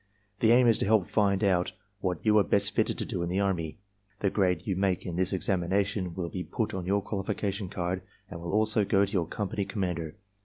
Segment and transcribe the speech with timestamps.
[0.39, 3.29] The aim is to help find out what you are best fitted to do in
[3.29, 3.77] the Army.
[4.21, 8.41] The grade you make in this examination will be put on your qualification card and
[8.41, 10.15] will also go to your company commander.